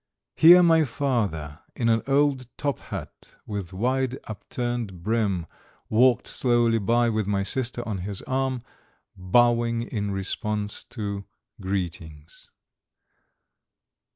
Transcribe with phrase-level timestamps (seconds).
[0.35, 5.45] Here my father, in an old top hat with wide upturned brim,
[5.89, 8.63] walked slowly by with my sister on his arm,
[9.15, 11.25] bowing in response to
[11.61, 12.49] greetings.